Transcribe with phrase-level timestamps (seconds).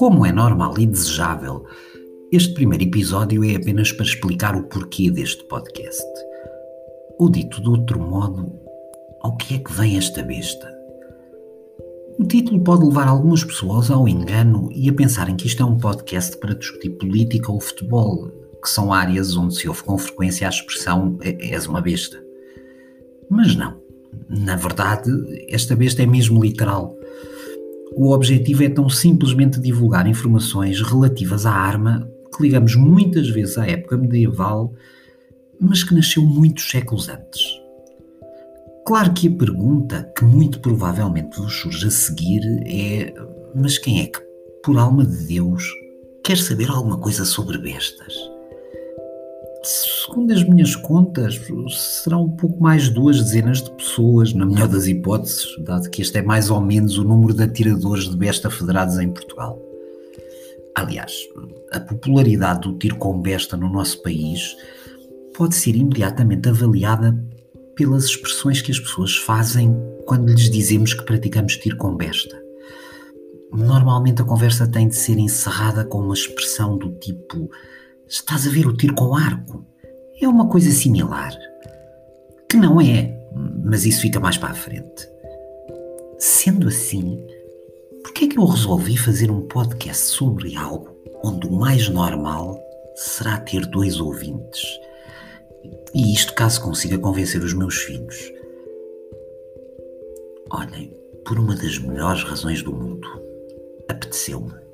[0.00, 1.66] Como é normal e desejável,
[2.32, 6.06] este primeiro episódio é apenas para explicar o porquê deste podcast.
[7.18, 8.50] Ou dito de outro modo,
[9.20, 10.74] ao que é que vem esta besta?
[12.18, 15.76] O título pode levar algumas pessoas ao engano e a pensarem que isto é um
[15.76, 18.30] podcast para discutir política ou futebol,
[18.62, 22.18] que são áreas onde se ouve com frequência a expressão és uma besta.
[23.28, 23.76] Mas não.
[24.30, 25.10] Na verdade,
[25.50, 26.98] esta besta é mesmo literal.
[27.96, 33.66] O objetivo é tão simplesmente divulgar informações relativas à arma que ligamos muitas vezes à
[33.66, 34.72] época medieval,
[35.60, 37.42] mas que nasceu muitos séculos antes.
[38.86, 43.12] Claro que a pergunta que muito provavelmente vos surge a seguir é:
[43.54, 44.20] mas quem é que,
[44.64, 45.64] por alma de Deus,
[46.24, 48.14] quer saber alguma coisa sobre bestas?
[50.10, 54.66] Segundo as minhas contas, serão um pouco mais de duas dezenas de pessoas, na melhor
[54.66, 58.50] das hipóteses, dado que este é mais ou menos o número de atiradores de besta
[58.50, 59.56] federados em Portugal.
[60.74, 61.12] Aliás,
[61.70, 64.56] a popularidade do tiro com besta no nosso país
[65.36, 67.16] pode ser imediatamente avaliada
[67.76, 69.72] pelas expressões que as pessoas fazem
[70.06, 72.36] quando lhes dizemos que praticamos tiro com besta.
[73.52, 77.48] Normalmente a conversa tem de ser encerrada com uma expressão do tipo
[78.08, 79.69] Estás a ver o tiro com arco?
[80.20, 81.34] É uma coisa similar.
[82.48, 83.18] Que não é,
[83.64, 85.08] mas isso fica mais para a frente.
[86.18, 87.18] Sendo assim,
[88.02, 92.60] por que é que eu resolvi fazer um podcast sobre algo onde o mais normal
[92.94, 94.62] será ter dois ouvintes?
[95.94, 98.32] E isto caso consiga convencer os meus filhos.
[100.50, 103.08] Olhem, por uma das melhores razões do mundo,
[103.88, 104.69] apeteceu-me.